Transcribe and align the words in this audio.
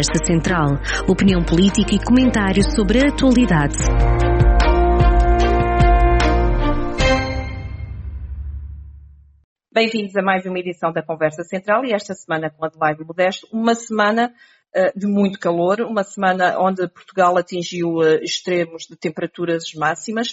Conversa 0.00 0.24
Central. 0.24 0.66
Opinião 1.06 1.44
política 1.44 1.94
e 1.94 2.02
comentário 2.02 2.62
sobre 2.74 3.04
a 3.04 3.08
atualidade. 3.10 3.76
Bem-vindos 9.70 10.16
a 10.16 10.22
mais 10.22 10.46
uma 10.46 10.58
edição 10.58 10.90
da 10.90 11.02
Conversa 11.02 11.42
Central 11.42 11.84
e 11.84 11.92
esta 11.92 12.14
semana 12.14 12.48
com 12.48 12.64
Adelaide 12.64 13.04
Modesto, 13.04 13.46
uma 13.52 13.74
semana 13.74 14.32
uh, 14.74 14.98
de 14.98 15.06
muito 15.06 15.38
calor, 15.38 15.82
uma 15.82 16.02
semana 16.02 16.58
onde 16.58 16.88
Portugal 16.88 17.36
atingiu 17.36 17.96
uh, 17.96 18.22
extremos 18.22 18.86
de 18.88 18.96
temperaturas 18.96 19.64
máximas. 19.76 20.30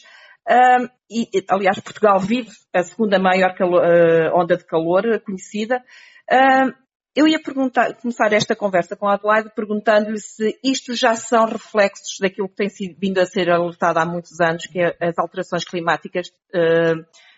Uh, 0.49 0.87
e, 1.11 1.27
aliás, 1.49 1.77
Portugal 1.81 2.17
vive 2.21 2.51
a 2.73 2.83
segunda 2.83 3.19
maior 3.19 3.53
calor, 3.53 3.83
onda 4.33 4.55
de 4.55 4.65
calor 4.65 5.19
conhecida. 5.25 5.83
Eu 7.17 7.27
ia 7.27 7.41
começar 7.41 8.31
esta 8.31 8.55
conversa 8.55 8.95
com 8.95 9.07
a 9.07 9.15
Adelaide 9.15 9.49
perguntando-lhe 9.55 10.19
se 10.19 10.55
isto 10.63 10.93
já 10.93 11.15
são 11.15 11.47
reflexos 11.47 12.19
daquilo 12.21 12.47
que 12.47 12.55
tem 12.55 12.69
sido, 12.69 12.95
vindo 12.99 13.17
a 13.17 13.25
ser 13.25 13.49
alertado 13.49 13.97
há 13.97 14.05
muitos 14.05 14.39
anos, 14.39 14.67
que 14.67 14.79
é 14.79 14.95
as 15.01 15.17
alterações 15.17 15.65
climáticas 15.65 16.31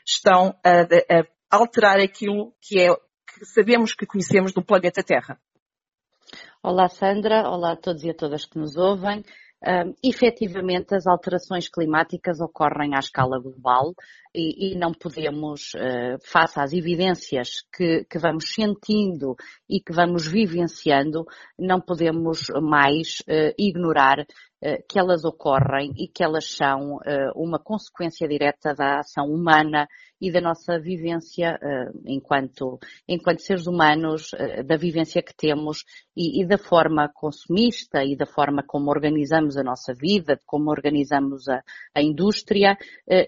estão 0.06 0.54
a, 0.66 0.82
a 0.82 1.26
alterar 1.50 1.98
aquilo 2.02 2.54
que 2.60 2.78
é 2.82 2.94
que 2.94 3.46
sabemos 3.46 3.96
que 3.96 4.06
conhecemos 4.06 4.52
do 4.52 4.62
planeta 4.62 5.02
Terra. 5.02 5.40
Olá 6.62 6.90
Sandra, 6.90 7.48
olá 7.48 7.72
a 7.72 7.78
todos 7.78 8.04
e 8.04 8.10
a 8.10 8.14
todas 8.14 8.46
que 8.46 8.60
nos 8.60 8.76
ouvem. 8.76 9.24
Um, 9.62 9.94
efetivamente, 10.02 10.96
as 10.96 11.06
alterações 11.06 11.68
climáticas 11.68 12.40
ocorrem 12.40 12.96
à 12.96 13.00
escala 13.00 13.38
global 13.42 13.94
e, 14.34 14.72
e 14.72 14.78
não 14.78 14.94
podemos, 14.94 15.74
uh, 15.74 16.18
face 16.24 16.58
às 16.58 16.72
evidências 16.72 17.64
que, 17.76 18.06
que, 18.06 18.18
vamos 18.18 18.54
sentindo 18.54 19.36
e 19.70 19.82
que 19.82 19.92
vamos 19.92 20.26
vivenciando, 20.26 21.26
não 21.58 21.82
podemos 21.82 22.48
mais 22.62 23.20
uh, 23.28 23.54
ignorar 23.58 24.26
que 24.88 25.00
elas 25.00 25.24
ocorrem 25.24 25.94
e 25.98 26.08
que 26.08 26.24
elas 26.24 26.56
são 26.56 27.00
uma 27.36 27.60
consequência 27.60 28.28
direta 28.28 28.74
da 28.74 29.00
ação 29.00 29.26
humana 29.26 29.88
e 30.22 30.32
da 30.32 30.42
nossa 30.42 30.78
vivência 30.78 31.58
enquanto, 32.06 32.78
enquanto 33.08 33.42
seres 33.42 33.68
humanos, 33.68 34.32
da 34.66 34.76
vivência 34.76 35.22
que 35.22 35.34
temos 35.34 35.86
e, 36.16 36.42
e 36.42 36.46
da 36.46 36.58
forma 36.58 37.10
consumista 37.14 38.04
e 38.04 38.18
da 38.18 38.26
forma 38.26 38.62
como 38.62 38.90
organizamos 38.92 39.56
a 39.56 39.64
nossa 39.64 39.94
vida, 39.94 40.38
como 40.46 40.70
organizamos 40.72 41.48
a, 41.48 41.64
a 41.96 42.02
indústria, 42.02 42.78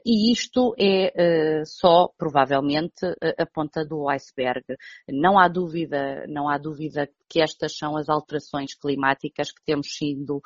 e 0.06 0.32
isto 0.32 0.76
é 0.78 1.64
só, 1.66 2.10
provavelmente, 2.18 3.06
a 3.38 3.46
ponta 3.46 3.86
do 3.86 4.10
iceberg. 4.10 4.66
Não 5.08 5.40
há 5.40 5.48
dúvida, 5.48 6.26
não 6.28 6.50
há 6.50 6.58
dúvida 6.58 7.10
que 7.32 7.42
estas 7.42 7.78
são 7.78 7.96
as 7.96 8.10
alterações 8.10 8.76
climáticas 8.76 9.54
que 9.54 9.64
temos 9.66 9.88
sido 9.96 10.38
uh, 10.38 10.42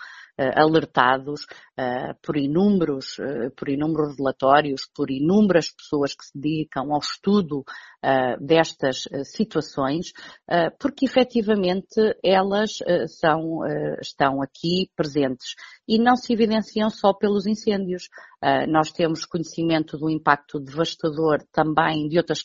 alertados 0.56 1.48
uh, 1.80 2.16
por 2.22 2.38
inúmeros, 2.38 3.18
por 3.56 3.70
inúmeros 3.70 4.18
relatórios, 4.18 4.90
por 4.96 5.10
inúmeras 5.12 5.72
pessoas 5.72 6.16
que 6.16 6.26
se 6.26 6.38
dedicam 6.38 6.94
ao 6.94 7.00
estudo 7.00 7.64
destas 8.40 9.08
situações, 9.24 10.12
porque 10.80 11.06
efetivamente 11.06 12.00
elas 12.24 12.78
são, 13.08 13.62
estão 14.00 14.44
aqui 14.44 14.92
presentes 14.96 15.56
e 15.88 16.00
não 16.00 16.16
se 16.16 16.34
evidenciam 16.34 16.90
só 16.90 17.14
pelos 17.14 17.46
incêndios. 17.46 18.10
Uh, 18.44 18.70
nós 18.70 18.92
temos 18.92 19.26
conhecimento 19.26 19.98
do 19.98 20.10
impacto 20.10 20.60
devastador 20.60 21.44
também 21.52 22.08
de 22.08 22.18
outras 22.18 22.44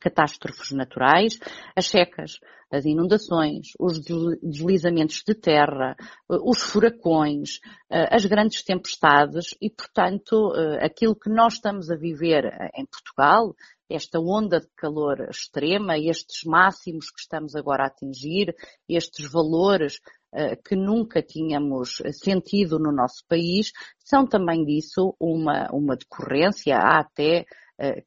catástrofes 0.00 0.72
naturais, 0.72 1.38
as 1.76 1.86
secas, 1.86 2.38
as 2.70 2.84
inundações, 2.84 3.68
os 3.78 4.00
deslizamentos 4.00 5.22
de 5.26 5.34
terra, 5.34 5.94
os 6.28 6.60
furacões, 6.60 7.56
uh, 7.90 8.08
as 8.10 8.24
grandes 8.34 8.64
tempestades 8.64 9.54
e, 9.62 9.70
portanto, 9.70 10.48
uh, 10.48 10.84
aquilo 10.84 11.14
que 11.14 11.30
nós 11.30 11.54
estamos 11.54 11.88
a 11.88 11.94
viver 11.94 12.44
em 12.74 12.84
Portugal 12.84 13.54
esta 13.88 14.18
onda 14.18 14.60
de 14.60 14.66
calor 14.76 15.28
extrema, 15.30 15.96
estes 15.96 16.42
máximos 16.44 17.10
que 17.10 17.20
estamos 17.20 17.54
agora 17.54 17.84
a 17.84 17.86
atingir, 17.86 18.52
estes 18.88 19.30
valores 19.30 20.00
uh, 20.32 20.60
que 20.66 20.74
nunca 20.74 21.22
tínhamos 21.22 22.02
sentido 22.12 22.80
no 22.80 22.90
nosso 22.90 23.24
país, 23.28 23.70
são 24.04 24.26
também 24.26 24.64
disso 24.64 25.14
uma, 25.20 25.70
uma 25.70 25.96
decorrência, 25.96 26.76
há 26.76 26.98
até 26.98 27.44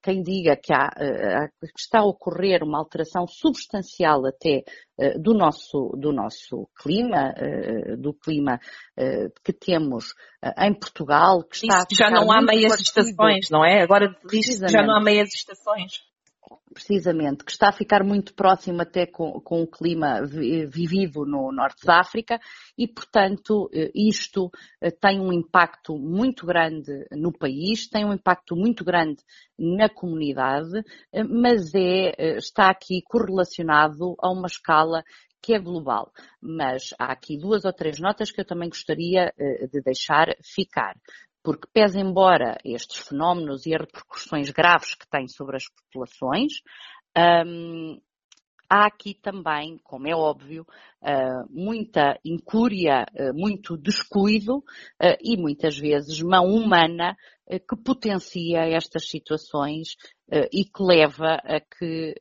quem 0.01 0.21
diga 0.23 0.55
que, 0.55 0.73
há, 0.73 0.87
uh, 0.87 1.49
que 1.59 1.79
está 1.79 1.99
a 1.99 2.05
ocorrer 2.05 2.63
uma 2.63 2.79
alteração 2.79 3.27
substancial 3.27 4.25
até 4.25 4.63
do 5.19 5.33
nosso, 5.33 5.91
do 5.95 6.11
nosso 6.11 6.67
clima, 6.81 7.31
do 7.99 8.15
clima 8.15 8.59
que 9.45 9.53
temos 9.53 10.15
em 10.57 10.73
Portugal, 10.73 11.43
que 11.43 11.57
está 11.57 11.85
já 11.91 12.09
não 12.09 12.31
há 12.31 12.41
meias 12.41 12.79
estações, 12.79 13.47
não 13.51 13.63
é? 13.63 13.83
Agora 13.83 14.15
já 14.71 14.81
não 14.81 14.97
há 14.97 15.03
meias 15.03 15.29
estações 15.35 16.06
precisamente, 16.73 17.43
que 17.43 17.51
está 17.51 17.69
a 17.69 17.73
ficar 17.73 18.03
muito 18.03 18.33
próximo 18.35 18.81
até 18.81 19.05
com, 19.05 19.39
com, 19.41 19.63
o 19.63 19.67
clima 19.67 20.21
vivido 20.23 21.25
no 21.25 21.51
norte 21.51 21.85
da 21.85 21.99
África 21.99 22.39
e, 22.77 22.87
portanto, 22.87 23.69
eh, 23.73 23.91
isto 23.95 24.51
eh, 24.79 24.91
tem 24.91 25.19
um 25.19 25.33
impacto 25.33 25.97
muito 25.97 26.45
grande 26.45 27.05
no 27.11 27.31
país, 27.31 27.87
tem 27.87 28.05
um 28.05 28.13
impacto 28.13 28.55
muito 28.55 28.85
grande 28.85 29.23
na 29.57 29.89
comunidade, 29.89 30.83
eh, 31.11 31.23
mas 31.23 31.73
é, 31.73 32.37
está 32.37 32.69
aqui 32.69 33.01
correlacionado 33.03 34.15
a 34.19 34.29
uma 34.31 34.47
escala 34.47 35.03
que 35.41 35.53
é 35.53 35.59
global. 35.59 36.11
Mas 36.39 36.93
há 36.99 37.11
aqui 37.11 37.37
duas 37.37 37.65
ou 37.65 37.73
três 37.73 37.99
notas 37.99 38.31
que 38.31 38.41
eu 38.41 38.45
também 38.45 38.69
gostaria 38.69 39.33
de 39.71 39.81
deixar 39.81 40.35
ficar 40.43 40.95
porque 41.47 41.65
pese 41.71 41.97
embora 41.97 42.57
estes 42.65 43.07
fenómenos 43.07 43.65
e 43.65 43.73
as 43.73 43.79
repercussões 43.79 44.49
graves 44.49 44.95
que 44.95 45.07
têm 45.07 45.29
sobre 45.29 45.55
as 45.55 45.63
populações, 45.69 46.55
um, 47.47 48.01
há 48.69 48.85
aqui 48.85 49.13
também, 49.13 49.79
como 49.81 50.09
é 50.09 50.13
óbvio, 50.13 50.65
uh, 51.01 51.47
muita 51.49 52.19
incúria, 52.25 53.05
uh, 53.13 53.33
muito 53.33 53.77
descuido 53.77 54.57
uh, 54.57 55.15
e 55.21 55.37
muitas 55.37 55.77
vezes 55.77 56.21
mão 56.21 56.47
humana 56.47 57.15
que 57.49 57.77
potencia 57.77 58.65
estas 58.65 59.07
situações 59.07 59.95
e 60.51 60.65
que 60.65 60.83
leva 60.83 61.35
a 61.35 61.61
que 61.61 62.13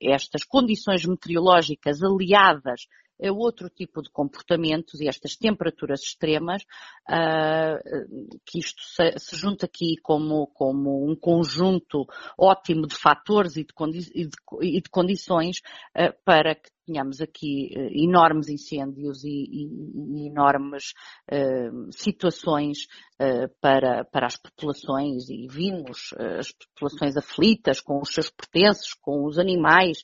estas 0.00 0.42
condições 0.42 1.04
meteorológicas 1.04 2.02
aliadas 2.02 2.86
é 3.20 3.30
outro 3.30 3.68
tipo 3.68 4.02
de 4.02 4.10
comportamentos 4.10 5.00
e 5.00 5.08
estas 5.08 5.36
temperaturas 5.36 6.00
extremas, 6.00 6.62
uh, 7.08 8.38
que 8.44 8.58
isto 8.58 8.82
se, 8.82 9.18
se, 9.18 9.36
junta 9.36 9.66
aqui 9.66 9.96
como, 10.02 10.46
como 10.48 11.08
um 11.08 11.14
conjunto 11.14 12.06
ótimo 12.38 12.86
de 12.86 12.94
fatores 12.94 13.56
e 13.56 13.64
de, 13.64 13.72
e 14.14 14.26
de, 14.26 14.36
e 14.62 14.80
de 14.80 14.90
condições 14.90 15.58
uh, 15.96 16.12
para 16.24 16.54
que 16.54 16.70
tenhamos 16.90 17.20
aqui 17.20 17.72
uh, 17.76 17.88
enormes 17.92 18.48
incêndios 18.48 19.24
e, 19.24 19.28
e, 19.28 20.24
e 20.24 20.26
enormes 20.26 20.92
uh, 21.30 21.92
situações 21.92 22.86
uh, 23.20 23.48
para, 23.60 24.04
para 24.04 24.26
as 24.26 24.36
populações 24.36 25.30
e 25.30 25.46
vimos 25.48 26.12
as 26.38 26.52
populações 26.52 27.16
aflitas 27.16 27.80
com 27.80 28.00
os 28.00 28.12
seus 28.12 28.30
pertences, 28.30 28.92
com 28.94 29.24
os 29.26 29.38
animais. 29.38 30.02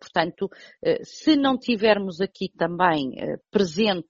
portanto, 0.00 0.48
se 1.02 1.36
não 1.36 1.58
tivermos 1.58 2.20
aqui 2.20 2.50
também 2.56 3.12
presente 3.50 4.08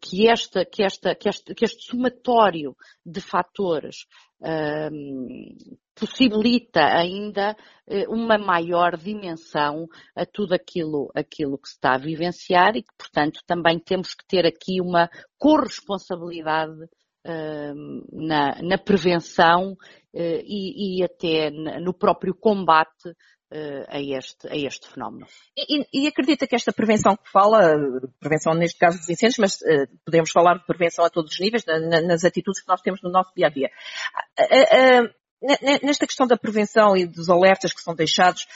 que, 0.00 0.28
esta, 0.28 0.64
que, 0.64 0.82
esta, 0.82 1.14
que, 1.14 1.28
este, 1.28 1.54
que 1.54 1.64
este 1.64 1.84
somatório 1.84 2.76
de 3.04 3.20
fatores 3.20 4.06
um, 4.40 5.46
possibilita 5.94 6.84
ainda 6.84 7.56
eh, 7.86 8.06
uma 8.08 8.38
maior 8.38 8.96
dimensão 8.96 9.86
a 10.16 10.26
tudo 10.26 10.54
aquilo, 10.54 11.10
aquilo 11.14 11.58
que 11.58 11.68
se 11.68 11.74
está 11.74 11.94
a 11.94 11.98
vivenciar 11.98 12.76
e 12.76 12.82
que, 12.82 12.92
portanto, 12.98 13.40
também 13.46 13.78
temos 13.78 14.14
que 14.14 14.26
ter 14.26 14.46
aqui 14.46 14.80
uma 14.80 15.08
corresponsabilidade 15.38 16.88
na, 17.24 18.60
na, 18.62 18.78
prevenção 18.78 19.72
uh, 19.72 20.42
e, 20.44 21.00
e, 21.00 21.04
até 21.04 21.50
no 21.50 21.94
próprio 21.94 22.34
combate 22.34 23.08
uh, 23.08 23.84
a, 23.88 24.00
este, 24.00 24.48
a 24.48 24.56
este 24.56 24.88
fenómeno. 24.88 25.26
E, 25.56 26.04
e, 26.04 26.08
acredita 26.08 26.46
que 26.46 26.56
esta 26.56 26.72
prevenção 26.72 27.16
que 27.16 27.30
fala, 27.30 27.76
prevenção 28.18 28.54
neste 28.54 28.78
caso 28.78 28.98
dos 28.98 29.08
incêndios, 29.08 29.38
mas 29.38 29.58
podemos 30.04 30.30
falar 30.30 30.54
de 30.54 30.66
prevenção 30.66 31.04
a 31.04 31.10
todos 31.10 31.32
os 31.32 31.40
níveis, 31.40 31.64
na, 31.64 32.00
nas 32.00 32.24
atitudes 32.24 32.60
que 32.60 32.68
nós 32.68 32.80
temos 32.80 33.00
no 33.02 33.10
nosso 33.10 33.32
dia 33.36 33.46
a 33.46 33.50
dia 33.50 33.70
nesta 35.82 36.06
questão 36.06 36.26
da 36.26 36.36
prevenção 36.36 36.96
e 36.96 37.04
dos 37.04 37.28
alertas 37.28 37.72
que 37.72 37.82
são 37.82 37.94
deixados, 37.94 38.46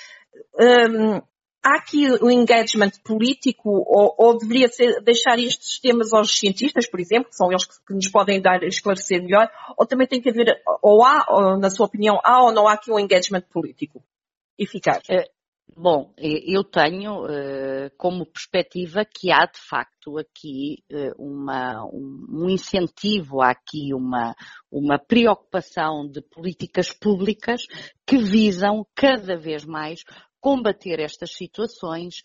um, 0.58 1.20
há 1.66 1.78
aqui 1.78 2.06
um 2.22 2.30
engagement 2.30 2.92
político 3.04 3.68
ou, 3.68 4.14
ou 4.16 4.38
deveria 4.38 4.68
ser, 4.68 5.02
deixar 5.02 5.36
estes 5.36 5.80
temas 5.80 6.12
aos 6.12 6.38
cientistas, 6.38 6.88
por 6.88 7.00
exemplo, 7.00 7.28
que 7.28 7.36
são 7.36 7.50
eles 7.50 7.64
que, 7.64 7.74
que, 7.84 7.94
nos 7.94 8.08
podem 8.08 8.40
dar, 8.40 8.62
esclarecer 8.62 9.20
melhor, 9.20 9.50
ou 9.76 9.84
também 9.84 10.06
tem 10.06 10.20
que 10.20 10.30
haver, 10.30 10.62
ou 10.80 11.04
há, 11.04 11.26
ou, 11.28 11.58
na 11.58 11.68
sua 11.68 11.86
opinião, 11.86 12.20
há 12.22 12.44
ou 12.44 12.52
não 12.52 12.68
há 12.68 12.74
aqui 12.74 12.92
um 12.92 13.00
engagement 13.00 13.42
político 13.50 14.00
eficaz? 14.56 15.02
É, 15.10 15.28
Bom, 15.78 16.14
eu 16.16 16.64
tenho 16.64 17.24
uh, 17.24 17.90
como 17.98 18.24
perspectiva 18.24 19.04
que 19.04 19.30
há 19.30 19.44
de 19.44 19.58
facto 19.58 20.16
aqui 20.16 20.82
uh, 20.90 21.12
uma, 21.22 21.84
um, 21.92 22.48
incentivo, 22.48 23.42
há 23.42 23.50
aqui 23.50 23.92
uma, 23.92 24.34
uma 24.70 24.98
preocupação 24.98 26.08
de 26.08 26.22
políticas 26.22 26.92
públicas 26.92 27.66
que 28.06 28.16
visam 28.16 28.86
cada 28.94 29.36
vez 29.36 29.66
mais 29.66 30.02
combater 30.46 31.00
estas 31.00 31.32
situações 31.32 32.22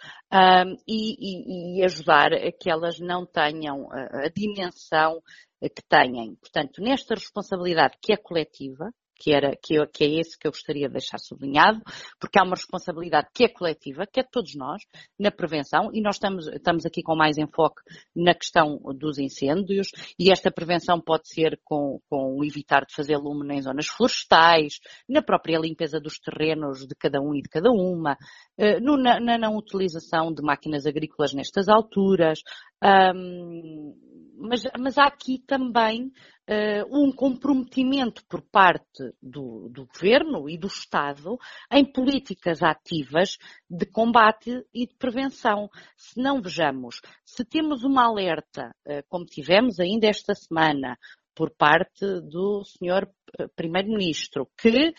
e, 0.88 1.80
e, 1.80 1.84
ajudar 1.84 2.32
a 2.34 2.52
que 2.52 2.70
elas 2.70 3.00
não 3.00 3.26
tenham 3.26 3.92
a 3.92 4.30
dimensão 4.30 5.24
que 5.60 5.82
têm. 5.90 6.36
Portanto, 6.36 6.84
nesta 6.84 7.16
responsabilidade 7.16 7.98
que 8.00 8.14
é 8.14 8.18
coletiva, 8.18 8.94
que, 9.22 9.32
era, 9.32 9.56
que, 9.62 9.86
que, 9.94 10.04
é 10.04 10.20
esse 10.20 10.38
que 10.38 10.48
eu 10.48 10.52
gostaria 10.52 10.88
de 10.88 10.94
deixar 10.94 11.20
sublinhado, 11.20 11.80
porque 12.20 12.40
há 12.40 12.44
uma 12.44 12.56
responsabilidade 12.56 13.28
que 13.32 13.44
é 13.44 13.48
coletiva, 13.48 14.08
que 14.12 14.20
é 14.20 14.24
de 14.24 14.32
todos 14.32 14.56
nós, 14.56 14.82
na 15.20 15.30
prevenção, 15.30 15.92
e 15.94 16.02
nós 16.02 16.16
estamos, 16.16 16.48
estamos 16.48 16.86
aqui 16.88 17.04
com 17.04 17.16
mais 17.16 17.38
enfoque 17.38 17.82
na 18.16 18.34
questão 18.34 18.80
dos 18.98 19.20
incêndios, 19.20 19.90
e 20.18 20.32
esta 20.32 20.50
prevenção 20.50 21.00
pode 21.00 21.30
ser 21.30 21.60
com, 21.64 22.00
com 22.10 22.44
evitar 22.44 22.84
de 22.84 22.96
fazer 22.96 23.18
lume 23.18 23.54
em 23.54 23.62
zonas 23.62 23.88
florestais, 23.88 24.80
na 25.08 25.22
própria 25.22 25.60
limpeza 25.60 26.00
dos 26.00 26.18
terrenos 26.18 26.88
de 26.88 26.96
cada 26.96 27.22
um 27.22 27.36
e 27.36 27.44
de 27.44 27.50
cada 27.50 27.70
uma, 27.70 28.18
eh, 28.58 28.80
na, 28.80 29.20
na 29.20 29.38
não 29.38 29.56
utilização 29.56 30.34
de 30.34 30.42
máquinas 30.42 30.88
agrícolas 30.88 31.34
nestas 31.34 31.70
alturas, 31.70 32.40
um, 32.84 33.96
mas, 34.38 34.64
mas, 34.80 34.98
há 34.98 35.06
aqui 35.06 35.38
também 35.46 36.08
uh, 36.08 36.86
um 36.90 37.12
comprometimento 37.12 38.26
por 38.26 38.42
parte 38.42 39.14
do, 39.22 39.70
do, 39.70 39.86
governo 39.86 40.50
e 40.50 40.58
do 40.58 40.66
Estado 40.66 41.38
em 41.72 41.86
políticas 41.86 42.64
ativas 42.64 43.38
de 43.70 43.86
combate 43.86 44.66
e 44.74 44.88
de 44.88 44.96
prevenção. 44.96 45.70
Se 45.96 46.20
não 46.20 46.42
vejamos, 46.42 47.02
se 47.24 47.46
temos 47.46 47.84
uma 47.84 48.06
alerta, 48.06 48.76
uh, 48.88 49.04
como 49.08 49.26
tivemos 49.26 49.80
ainda 49.80 50.08
esta 50.08 50.34
semana, 50.34 50.98
por 51.42 51.50
parte 51.58 52.06
do 52.22 52.64
senhor 52.64 53.10
eh, 53.40 53.48
Primeiro-Ministro, 53.56 54.48
que 54.56 54.94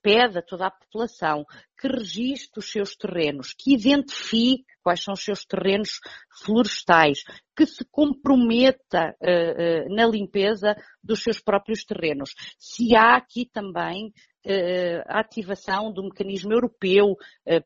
pede 0.00 0.38
a 0.38 0.42
toda 0.42 0.68
a 0.68 0.70
população 0.70 1.44
que 1.78 1.86
registre 1.86 2.60
os 2.60 2.72
seus 2.72 2.96
terrenos, 2.96 3.52
que 3.52 3.74
identifique 3.74 4.64
quais 4.82 5.04
são 5.04 5.12
os 5.12 5.22
seus 5.22 5.44
terrenos 5.44 6.00
florestais, 6.42 7.24
que 7.54 7.66
se 7.66 7.84
comprometa 7.90 9.14
uh, 9.20 9.90
uh, 9.90 9.94
na 9.94 10.06
limpeza 10.06 10.74
dos 11.02 11.22
seus 11.22 11.40
próprios 11.40 11.84
terrenos. 11.84 12.34
Se 12.58 12.96
há 12.96 13.16
aqui 13.16 13.44
também 13.44 14.06
uh, 14.46 15.02
a 15.06 15.20
ativação 15.20 15.92
do 15.92 16.04
mecanismo 16.04 16.54
europeu 16.54 17.16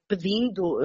pedindo 0.08 0.78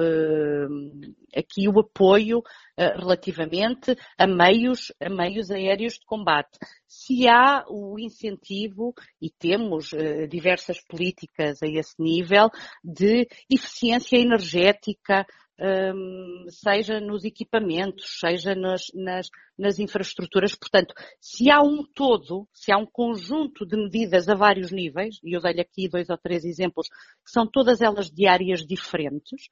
aqui 1.34 1.68
o 1.68 1.80
apoio 1.80 2.42
relativamente 2.76 3.96
a 4.18 4.26
meios, 4.26 4.92
a 5.00 5.08
meios 5.08 5.50
aéreos 5.50 5.94
de 5.94 6.04
combate. 6.06 6.58
Se 6.86 7.28
há 7.28 7.64
o 7.68 7.98
incentivo, 7.98 8.94
e 9.20 9.30
temos 9.30 9.90
diversas 10.28 10.82
políticas 10.84 11.62
a 11.62 11.66
esse 11.66 11.94
nível, 11.98 12.48
de 12.82 13.28
eficiência 13.48 14.16
energética, 14.16 15.24
um, 15.62 16.46
seja 16.48 17.00
nos 17.00 17.24
equipamentos, 17.24 18.18
seja 18.18 18.54
nas, 18.54 18.86
nas, 18.94 19.28
nas, 19.56 19.78
infraestruturas. 19.78 20.56
Portanto, 20.56 20.92
se 21.20 21.50
há 21.50 21.60
um 21.60 21.84
todo, 21.94 22.48
se 22.52 22.72
há 22.72 22.76
um 22.76 22.86
conjunto 22.86 23.64
de 23.64 23.76
medidas 23.76 24.28
a 24.28 24.34
vários 24.34 24.72
níveis, 24.72 25.18
e 25.22 25.36
eu 25.36 25.40
dei-lhe 25.40 25.60
aqui 25.60 25.88
dois 25.88 26.10
ou 26.10 26.18
três 26.18 26.44
exemplos, 26.44 26.88
que 26.88 27.30
são 27.30 27.46
todas 27.46 27.80
elas 27.80 28.10
de 28.10 28.26
áreas 28.26 28.66
diferentes, 28.66 29.48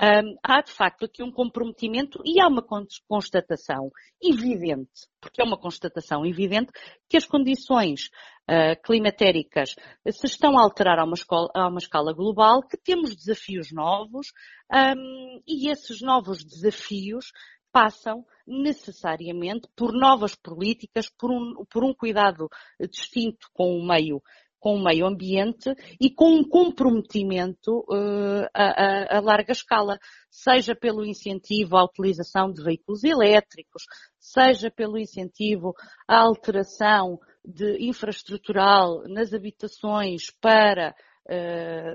um, 0.00 0.36
há 0.42 0.62
de 0.62 0.72
facto 0.72 1.04
aqui 1.04 1.22
um 1.22 1.30
comprometimento 1.30 2.22
e 2.24 2.40
há 2.40 2.48
uma 2.48 2.64
constatação 3.06 3.90
evidente, 4.20 5.06
porque 5.20 5.42
é 5.42 5.44
uma 5.44 5.58
constatação 5.58 6.24
evidente, 6.24 6.72
que 7.06 7.18
as 7.18 7.26
condições 7.26 8.08
uh, 8.48 8.80
climatéricas 8.82 9.74
se 10.10 10.26
estão 10.26 10.58
a 10.58 10.62
alterar 10.62 10.98
a 10.98 11.04
uma, 11.04 11.14
escola, 11.14 11.50
a 11.54 11.68
uma 11.68 11.78
escala 11.78 12.14
global, 12.14 12.62
que 12.62 12.78
temos 12.78 13.14
desafios 13.14 13.70
novos 13.72 14.28
um, 14.72 15.42
e 15.46 15.70
esses 15.70 16.00
novos 16.00 16.42
desafios 16.42 17.26
passam 17.70 18.24
necessariamente 18.46 19.68
por 19.76 19.92
novas 19.92 20.34
políticas, 20.34 21.08
por 21.08 21.30
um, 21.30 21.64
por 21.70 21.84
um 21.84 21.94
cuidado 21.94 22.48
distinto 22.90 23.48
com 23.52 23.78
o 23.78 23.86
meio 23.86 24.20
com 24.60 24.76
o 24.76 24.84
meio 24.84 25.06
ambiente 25.06 25.74
e 25.98 26.10
com 26.10 26.34
um 26.34 26.44
comprometimento 26.44 27.80
uh, 27.88 28.46
a, 28.54 29.14
a, 29.14 29.16
a, 29.16 29.20
larga 29.20 29.52
escala, 29.52 29.98
seja 30.30 30.76
pelo 30.76 31.04
incentivo 31.04 31.76
à 31.76 31.84
utilização 31.84 32.52
de 32.52 32.62
veículos 32.62 33.02
elétricos, 33.02 33.82
seja 34.18 34.70
pelo 34.70 34.98
incentivo 34.98 35.74
à 36.06 36.20
alteração 36.20 37.18
de 37.42 37.82
infraestrutural 37.88 39.02
nas 39.08 39.32
habitações 39.32 40.30
para 40.40 40.94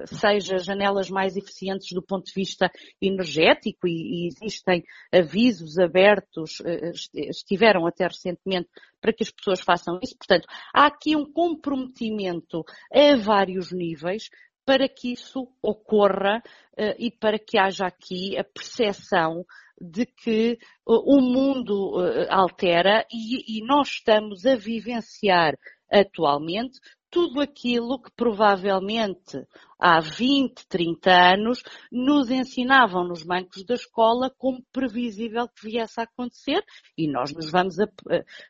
seja 0.06 0.58
janelas 0.58 1.10
mais 1.10 1.36
eficientes 1.36 1.90
do 1.92 2.02
ponto 2.02 2.26
de 2.26 2.34
vista 2.34 2.72
energético 3.02 3.88
e, 3.88 4.28
existem 4.28 4.84
avisos 5.12 5.78
abertos, 5.78 6.60
uh, 6.62 6.92
estiveram 7.14 7.86
até 7.86 8.06
recentemente 8.06 8.70
para 9.02 9.14
que 9.14 9.24
as 9.24 9.32
pessoas 9.32 9.62
façam 9.62 10.00
isso. 10.02 10.16
Portanto, 10.18 10.48
há 10.74 10.86
aqui 10.86 11.16
um 11.16 11.32
comprometimento 11.32 12.64
a 12.92 13.16
vários 13.18 13.72
níveis 13.72 14.30
para 14.66 14.88
que 14.88 15.14
isso 15.14 15.48
ocorra 15.62 16.42
uh, 16.74 16.96
e 16.98 17.12
para 17.12 17.38
que 17.38 17.58
haja 17.58 17.86
aqui 17.86 18.38
a 18.38 18.44
percepção 18.44 19.46
de 19.80 20.06
que 20.06 20.58
o 20.86 21.20
mundo 21.20 21.98
altera 22.30 23.06
e 23.12 23.62
nós 23.66 23.90
estamos 23.90 24.46
a 24.46 24.56
vivenciar 24.56 25.54
atualmente 25.92 26.80
tudo 27.16 27.40
aquilo 27.40 27.98
que 27.98 28.12
provavelmente 28.14 29.48
há 29.80 30.02
20, 30.02 30.68
30 30.68 31.10
anos 31.10 31.64
nos 31.90 32.30
ensinavam 32.30 33.08
nos 33.08 33.24
bancos 33.24 33.64
da 33.64 33.76
escola 33.76 34.30
como 34.38 34.62
previsível 34.70 35.48
que 35.48 35.70
viesse 35.70 35.98
a 35.98 36.04
acontecer 36.04 36.62
e 36.98 37.10
nós 37.10 37.32
nos 37.32 37.50
vamos 37.50 37.78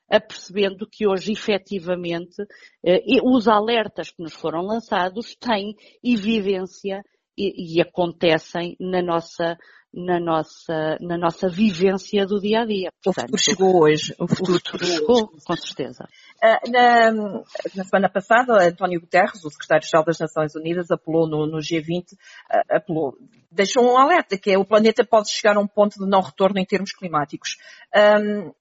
apercebendo 0.09 0.89
que 0.91 1.07
hoje 1.07 1.31
efetivamente 1.31 2.41
eh, 2.83 3.03
os 3.23 3.47
alertas 3.47 4.09
que 4.09 4.23
nos 4.23 4.33
foram 4.33 4.63
lançados 4.63 5.35
têm 5.35 5.75
evidência 6.03 7.03
e, 7.37 7.77
e 7.77 7.79
acontecem 7.79 8.75
na 8.79 9.03
nossa 9.03 9.55
na 9.95 10.19
nossa, 10.19 10.97
na 10.99 11.17
nossa 11.17 11.47
vivência 11.47 12.25
do 12.25 12.41
dia 12.41 12.61
a 12.61 12.65
dia. 12.65 12.89
Portanto, 13.01 13.33
o 13.33 13.37
futuro 13.37 13.41
chegou 13.41 13.81
hoje. 13.81 14.13
O 14.19 14.27
futuro, 14.27 14.57
o 14.57 14.59
futuro 14.59 14.85
chegou, 14.85 15.27
com 15.27 15.55
certeza. 15.55 16.03
Uh, 16.43 16.69
na, 16.69 17.11
na, 17.11 17.83
semana 17.85 18.09
passada, 18.09 18.61
António 18.61 18.99
Guterres, 18.99 19.45
o 19.45 19.49
secretário-geral 19.49 20.03
das 20.03 20.19
Nações 20.19 20.53
Unidas, 20.53 20.91
apelou 20.91 21.29
no, 21.29 21.47
no 21.47 21.59
G20, 21.59 22.11
uh, 22.11 22.17
ah, 22.49 22.63
apelou, 22.71 23.17
deixou 23.49 23.85
um 23.85 23.97
alerta, 23.97 24.37
que 24.37 24.51
é 24.51 24.57
o 24.57 24.65
planeta 24.65 25.05
pode 25.05 25.31
chegar 25.31 25.55
a 25.55 25.61
um 25.61 25.67
ponto 25.67 25.97
de 25.97 26.09
não 26.09 26.19
retorno 26.19 26.59
em 26.59 26.65
termos 26.65 26.91
climáticos. 26.91 27.55
Um, 27.95 28.51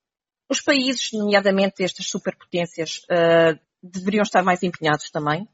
os 0.48 0.60
países, 0.60 1.10
nomeadamente 1.12 1.82
estas 1.82 2.06
superpotências, 2.06 2.98
uh, 3.10 3.58
deveriam 3.82 4.22
estar 4.22 4.44
mais 4.44 4.62
empenhados 4.62 5.10
também? 5.10 5.48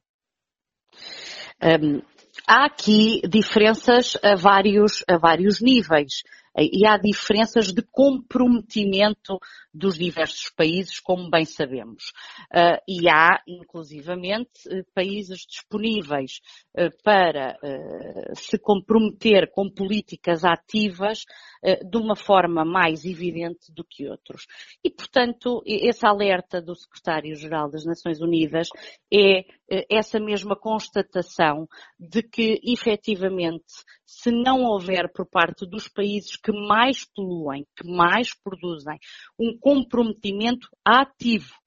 Um, 1.63 2.03
há 2.47 2.67
aqui 2.67 3.21
diferenças 3.29 4.17
a 4.23 4.35
vários, 4.35 5.05
a 5.09 5.19
vários 5.19 5.61
níveis 5.61 6.23
e 6.57 6.87
há 6.87 6.97
diferenças 6.97 7.73
de 7.73 7.83
comprometimento 7.83 9.39
dos 9.73 9.97
diversos 9.97 10.51
países, 10.51 10.99
como 10.99 11.31
bem 11.31 11.45
sabemos. 11.45 12.13
Uh, 12.53 12.81
e 12.89 13.09
há, 13.09 13.41
inclusivamente, 13.47 14.51
eh, 14.69 14.83
países 14.93 15.47
disponíveis 15.49 16.41
uh, 16.77 16.91
para 17.05 17.57
uh, 17.63 18.37
se 18.37 18.59
comprometer 18.59 19.51
com 19.53 19.71
políticas 19.71 20.45
ativas 20.45 21.25
de 21.63 21.99
uma 21.99 22.17
forma 22.17 22.65
mais 22.65 23.05
evidente 23.05 23.73
do 23.73 23.85
que 23.85 24.09
outros. 24.09 24.47
E, 24.83 24.91
portanto, 24.91 25.63
esse 25.67 26.07
alerta 26.07 26.61
do 26.61 26.75
Secretário-Geral 26.75 27.71
das 27.71 27.85
Nações 27.85 28.21
Unidas 28.21 28.69
é 29.13 29.45
essa 29.91 30.19
mesma 30.19 30.57
constatação 30.57 31.69
de 31.99 32.23
que, 32.23 32.61
efetivamente, 32.65 33.85
se 34.07 34.31
não 34.31 34.65
houver 34.65 35.13
por 35.13 35.27
parte 35.27 35.67
dos 35.67 35.87
países 35.87 36.37
que 36.37 36.51
mais 36.51 37.05
poluem, 37.05 37.67
que 37.77 37.87
mais 37.87 38.35
produzem, 38.35 38.99
um 39.39 39.57
comprometimento 39.59 40.69
ativo 40.85 41.60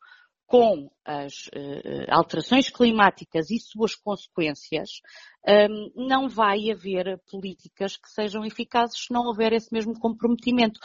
com 0.54 0.88
as 1.04 1.48
uh, 1.48 2.06
alterações 2.12 2.70
climáticas 2.70 3.50
e 3.50 3.58
suas 3.58 3.96
consequências, 3.96 5.02
um, 5.50 6.06
não 6.08 6.30
vai 6.30 6.70
haver 6.70 7.20
políticas 7.32 7.98
que 7.98 8.08
sejam 8.08 8.46
eficazes 8.46 9.06
se 9.06 9.12
não 9.12 9.24
houver 9.24 9.52
esse 9.52 9.74
mesmo 9.74 10.00
comprometimento. 10.00 10.80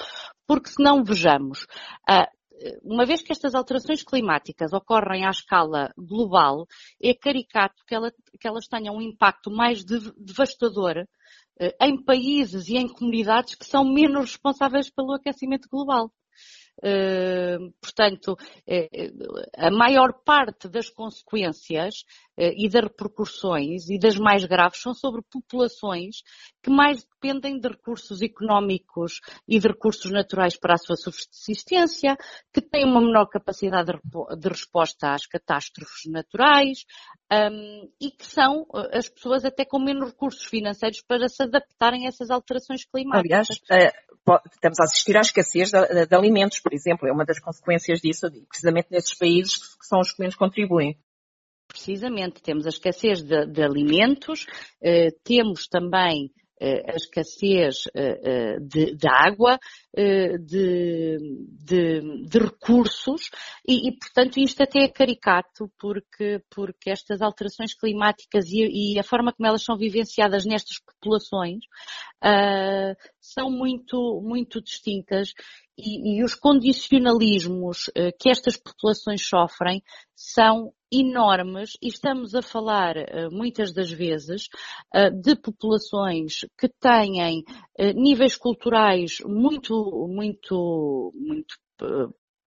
Porque 0.47 0.71
se 0.71 0.83
não 0.83 1.05
vejamos, 1.05 1.65
uh, 2.09 2.27
uma 2.83 3.05
vez 3.05 3.21
que 3.21 3.31
estas 3.31 3.55
alterações 3.55 4.03
climáticas 4.03 4.73
ocorrem 4.73 5.27
à 5.27 5.31
escala 5.31 5.93
global, 5.99 6.67
é 6.99 7.13
caricato 7.13 7.85
que, 7.87 7.95
ela, 7.95 8.11
que 8.41 8.49
elas 8.49 8.67
tenham 8.67 8.97
um 8.97 9.03
impacto 9.03 9.51
mais 9.51 9.85
devastador 9.85 11.07
em 11.79 12.03
países 12.03 12.69
e 12.69 12.77
em 12.79 12.89
comunidades 12.89 13.55
que 13.55 13.67
são 13.67 13.85
menos 13.85 14.31
responsáveis 14.31 14.89
pelo 14.89 15.13
aquecimento 15.13 15.69
global. 15.71 16.11
Portanto, 17.81 18.33
uh, 18.33 19.41
a 19.57 19.71
maior 19.71 20.13
parte 20.25 20.69
das 20.69 20.89
consequências 20.89 22.05
uh, 22.39 22.53
e 22.57 22.69
das 22.69 22.85
repercussões 22.85 23.89
e 23.91 23.99
das 23.99 24.17
mais 24.17 24.45
graves 24.45 24.81
são 24.81 24.95
sobre 24.95 25.23
populações 25.31 26.23
que 26.63 26.71
mais 26.71 27.05
dependem 27.05 27.59
de 27.59 27.69
recursos 27.69 28.23
económicos 28.23 29.21
e 29.47 29.59
de 29.59 29.67
recursos 29.67 30.11
naturais 30.11 30.57
para 30.59 30.75
a 30.75 30.79
sua 30.79 30.97
subsistência, 30.97 32.17
que 32.53 32.61
têm 32.61 32.85
uma 32.85 33.01
menor 33.01 33.27
capacidade 33.27 33.93
de, 34.37 34.49
resposta 34.49 35.15
às 35.15 35.27
catástrofes 35.27 36.11
naturais 36.11 36.85
um, 37.33 37.91
e 38.01 38.11
que 38.11 38.25
são 38.25 38.67
as 38.93 39.09
pessoas 39.09 39.45
até 39.45 39.65
com 39.65 39.79
menos 39.79 40.11
recursos 40.11 40.45
financeiros 40.45 41.03
para 41.03 41.29
se 41.29 41.43
adaptarem 41.43 42.07
a 42.07 42.09
essas 42.09 42.31
alterações 42.31 42.85
climáticas. 42.85 43.49
Aliás, 43.69 43.93
estamos 44.51 44.81
a 44.81 44.85
assistir 44.85 45.17
à 45.17 45.21
escassez 45.21 45.71
de, 45.71 46.07
de, 46.07 46.15
alimentos, 46.15 46.61
por 46.61 46.73
exemplo, 46.73 47.09
é 47.09 47.13
uma 47.13 47.25
das 47.25 47.41
consequências 47.41 48.01
disso, 48.01 48.31
precisamente 48.49 48.89
nesses 48.91 49.17
países 49.17 49.57
que, 49.57 49.79
que 49.79 49.87
são 49.87 50.01
os 50.01 50.13
que 50.13 50.21
menos 50.21 50.37
contribuem. 50.37 50.99
Precisamente, 51.67 52.43
temos 52.43 52.65
a 52.67 52.71
escassez 52.71 53.23
de, 53.23 53.47
de 53.47 53.63
alimentos, 53.63 54.47
eh, 54.83 55.11
temos 55.23 55.69
também 55.69 56.33
a 56.61 56.97
escassez 56.97 57.85
eh, 57.95 58.21
eh, 58.23 58.61
de, 58.61 58.97
de 58.97 59.09
água, 59.09 59.59
eh, 59.97 60.37
de, 60.39 61.17
de, 61.65 62.25
de 62.27 62.39
recursos 62.39 63.31
e, 63.67 63.89
e, 63.89 63.97
portanto, 63.97 64.39
isto 64.39 64.63
até 64.63 64.81
é 64.81 64.89
caricato 64.89 65.71
porque, 65.79 66.43
porque 66.51 66.91
estas 66.91 67.23
alterações 67.23 67.75
climáticas 67.75 68.47
e, 68.51 68.95
e 68.95 68.99
a 68.99 69.05
forma 69.05 69.33
como 69.33 69.49
elas 69.49 69.63
são 69.63 69.77
vivenciadas 69.77 70.45
nestas 70.45 70.79
populações 70.81 71.65
uh, 72.25 72.95
são 73.21 73.51
muito, 73.51 74.21
muito 74.23 74.61
distintas 74.61 75.33
e, 75.77 76.19
e, 76.19 76.25
os 76.25 76.35
condicionalismos 76.35 77.91
que 78.19 78.31
estas 78.31 78.57
populações 78.57 79.25
sofrem 79.25 79.81
são 80.15 80.73
enormes 80.93 81.73
e 81.83 81.89
estamos 81.89 82.35
a 82.35 82.43
falar 82.43 82.97
uh, 82.97 83.31
muitas 83.31 83.73
das 83.73 83.91
vezes 83.91 84.49
uh, 84.95 85.11
de 85.11 85.37
populações 85.37 86.47
que 86.59 86.69
têm 86.69 87.45
níveis 87.95 88.37
culturais 88.37 89.19
muito, 89.25 90.09
muito, 90.09 91.13
muito 91.15 91.57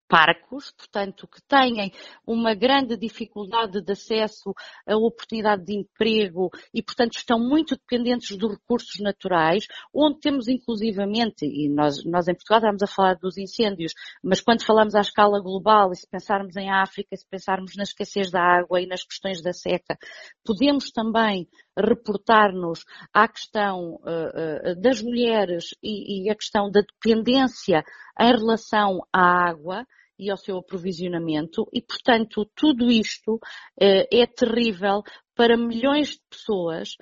parcos, 0.10 0.72
portanto, 0.72 1.28
que 1.28 1.40
têm 1.44 1.92
uma 2.26 2.56
grande 2.56 2.98
dificuldade 2.98 3.80
de 3.80 3.92
acesso 3.92 4.56
a 4.88 4.98
oportunidade 4.98 5.64
de 5.64 5.78
emprego 5.78 6.50
e, 6.74 6.82
portanto, 6.82 7.14
estão 7.14 7.40
muito 7.40 7.76
dependentes 7.76 8.36
dos 8.36 8.54
recursos 8.54 9.00
naturais, 9.00 9.68
onde 9.94 10.20
temos 10.20 10.48
inclusivamente, 10.48 11.46
e 11.46 11.70
nós, 11.70 12.04
nós 12.04 12.28
em 12.28 12.34
Portugal 12.34 12.58
estamos 12.58 12.82
a 12.82 12.88
falar 12.88 13.16
dos 13.16 13.38
incêndios, 13.38 13.94
mas 14.24 14.42
quando 14.42 14.66
falamos 14.66 14.96
à 14.96 15.02
escala 15.02 15.40
global 15.40 15.92
e 15.92 15.96
se 15.96 16.10
pensarmos 16.10 16.58
em 16.58 16.72
África, 16.72 17.16
se 17.16 17.28
pensarmos 17.30 17.76
na 17.76 17.84
escassez 17.84 18.32
da 18.32 18.42
água 18.42 18.82
e 18.82 18.88
nas 18.88 19.04
questões 19.04 19.44
da 19.44 19.54
seca, 19.54 19.96
podemos 20.44 20.92
também 20.92 21.48
reportar-nos 21.80 22.84
à 23.14 23.28
questão 23.28 23.96
uh, 23.96 24.72
uh, 24.72 24.82
das 24.82 25.02
mulheres 25.02 25.76
e, 25.82 26.26
e 26.26 26.30
a 26.30 26.36
questão 26.36 26.70
da 26.70 26.82
dependência 26.82 27.84
em 28.20 28.32
relação 28.32 29.02
à 29.14 29.50
água, 29.50 29.86
e 30.22 30.30
ao 30.30 30.36
seu 30.36 30.58
aprovisionamento. 30.58 31.66
E, 31.72 31.82
portanto, 31.82 32.46
tudo 32.54 32.92
isto 32.92 33.36
uh, 33.36 33.40
é 33.80 34.28
terrível 34.28 35.02
para 35.34 35.56
milhões 35.56 36.10
de 36.10 36.22
pessoas, 36.30 36.98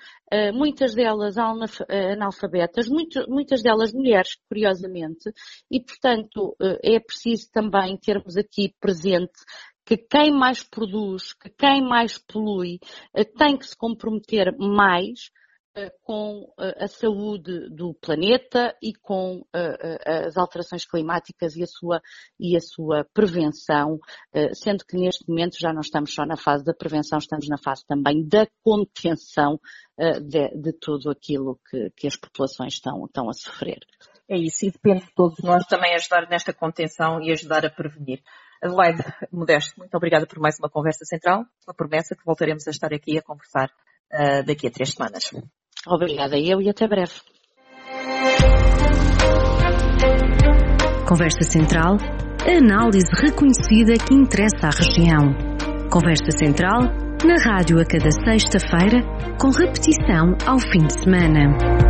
muitas 0.54 0.94
delas 0.94 1.38
analfabetas, 1.40 2.88
muito, 2.88 3.28
muitas 3.28 3.64
delas 3.64 3.92
mulheres, 3.92 4.38
curiosamente, 4.48 5.32
e, 5.72 5.82
portanto, 5.82 6.56
é 6.84 7.00
preciso 7.00 7.50
também 7.52 7.98
termos 7.98 8.38
aqui 8.38 8.76
presente 8.80 9.40
que 9.88 9.96
quem 9.96 10.34
mais 10.34 10.62
produz, 10.62 11.34
que 11.34 11.50
quem 11.50 11.82
mais 11.82 12.18
polui, 12.18 12.78
tem 13.38 13.58
que 13.58 13.66
se 13.66 13.76
comprometer 13.76 14.54
mais 14.58 15.32
eh, 15.78 15.92
com 16.02 16.52
eh, 16.60 16.84
a 16.84 16.88
saúde 16.88 17.70
do 17.70 17.94
planeta 17.94 18.76
e 18.82 18.94
com 18.94 19.46
eh, 19.56 20.26
as 20.26 20.36
alterações 20.36 20.86
climáticas 20.86 21.56
e 21.56 21.62
a 21.62 21.68
sua, 21.68 22.02
e 22.40 22.58
a 22.58 22.60
sua 22.60 23.06
prevenção, 23.14 24.00
sendo 24.54 24.84
que 24.84 24.98
neste 24.98 25.30
momento 25.30 25.56
já 25.60 25.72
não 25.72 25.82
estamos 25.82 26.14
só 26.14 26.26
na 26.26 26.36
fase 26.36 26.66
da 26.66 26.74
prevenção, 26.74 27.20
estamos 27.20 27.48
na 27.48 27.58
fase 27.58 27.86
também 27.86 28.28
da 28.28 28.48
contenção 28.64 29.60
de, 29.98 30.50
de 30.50 30.74
tudo 30.74 31.12
aquilo 31.12 31.60
que, 31.70 31.92
que, 31.96 32.08
as 32.08 32.16
populações 32.16 32.74
estão, 32.74 33.06
estão 33.06 33.30
a 33.30 33.34
sofrer. 33.34 33.80
É 34.30 34.38
isso, 34.38 34.66
e 34.66 34.72
depende 34.72 35.06
de 35.06 35.14
todos 35.14 35.38
nós 35.44 35.66
também 35.68 35.94
ajudar 35.96 36.28
nesta 36.30 36.54
contenção 36.54 37.22
e 37.22 37.32
ajudar 37.32 37.66
a 37.66 37.70
prevenir. 37.70 38.22
Adelaide 38.62 39.04
Modesto, 39.32 39.74
muito 39.78 39.96
obrigada 39.96 40.26
por 40.26 40.40
mais 40.40 40.58
uma 40.60 40.70
conversa 40.70 41.06
central, 41.06 41.46
uma 41.68 41.74
promessa 41.76 42.16
que 42.16 42.26
voltaremos 42.26 42.68
a 42.68 42.72
estar 42.72 42.94
aqui 42.94 43.18
a 43.18 43.22
conversar 43.22 43.70
uh, 44.14 44.46
daqui 44.46 44.68
a 44.68 44.72
três 44.72 44.94
semanas. 44.94 45.32
Obrigada 45.88 46.38
eu 46.38 46.62
e 46.62 46.70
até 46.70 46.88
breve. 46.88 47.14
Conversa 51.08 51.44
Central, 51.44 51.96
a 52.46 52.58
análise 52.58 53.08
reconhecida 53.16 53.94
que 53.94 54.14
interessa 54.14 54.68
à 54.68 54.70
região. 54.70 55.90
Conversa 55.90 56.32
Central, 56.38 56.82
na 57.26 57.36
rádio 57.42 57.80
a 57.80 57.86
cada 57.86 58.12
sexta-feira, 58.12 59.02
com 59.40 59.50
repetição 59.50 60.36
ao 60.46 60.60
fim 60.60 60.86
de 60.86 61.02
semana. 61.02 61.87